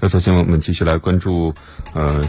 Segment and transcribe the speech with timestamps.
[0.00, 1.54] 那首先我们继续来关注，
[1.92, 2.24] 呃，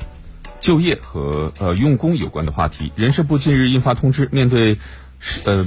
[0.60, 2.92] 就业和呃用工有关的话题。
[2.96, 4.78] 人社部近日印发通知，面对，
[5.46, 5.66] 呃，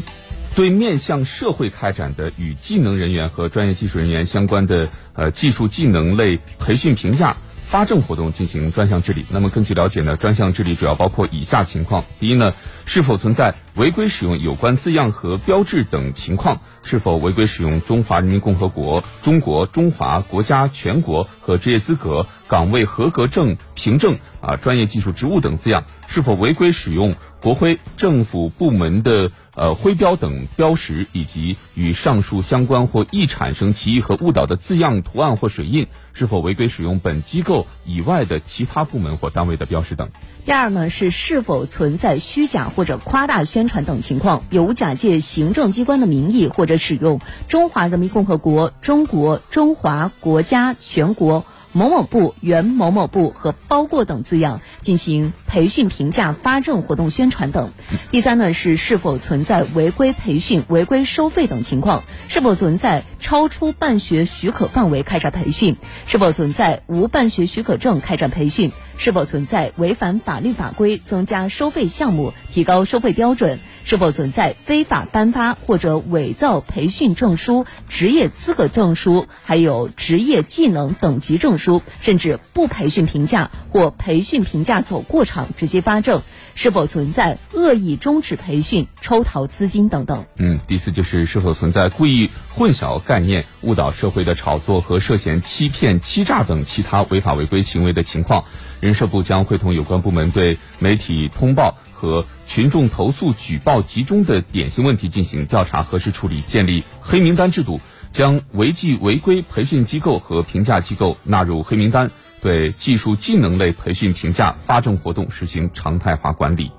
[0.55, 7.37] 对面向社会开展的与技能人员和专业技术人员相关的呃技术技能类培训评价。
[7.75, 9.27] 发证活动进行专项治理。
[9.31, 12.55] 那么根据了解呢，专项治理主要包括以下情况：第一呢，
[12.87, 29.33] 是否存在违规使用有关字样和标志等情况；是否违规使用“中华人民共和国”“中国”“中华”“国家”“全国”和职业资格、岗位合格证、凭证啊、专业技术职务等字样；是否违规使用国徽、政府部门的。
[29.57, 40.11] 呃，徽标等标识以及与上述相关或易产生歧义和误导的字样、图案或水印，是否违规使用本机构以外的其他部门或单位的标识等？
[40.45, 51.47] 第二呢，是是否存在虚假或者夸大宣传等情况，有无假借行政机关的名义或者使用“中华人民共和国”“中国”“中华”“国家”“全国”。
[51.77, 57.73] 某某部、原某某部和包过等字样进行培训、评价、发证活动宣传等。
[58.13, 73.59] 第三呢是是否存在违规培训、违规收费等情况，是否存在超出办学许可范围开展培训，是否存在无办学许可证开展培训，是否存在违反法律法规、增加收费项目、提高收费标准。
[73.85, 86.23] 是否存在非法颁发或者伪造培训证书、职业资格证书，还有职业技能等级证书，甚至不培训评价或培训评价走过场直接发证？
[86.57, 90.25] 是否存在恶意终止培训、抽逃资金等等？
[90.37, 98.45] 嗯，第四就是是否存在故意混淆概念、误导社会的炒作和涉嫌欺骗、欺诈等其他违法违规行为的情况？
[98.81, 107.81] 人社部将会同有关部门对媒体通报和群众投诉举报集中的典型问题进行调查、核实处理，建立黑名单制度，
[108.13, 112.11] 将违纪违规培训机构和评价机构纳入黑名单。
[112.41, 116.71] 对技术技能类培训评价发证活动实行常态化管理。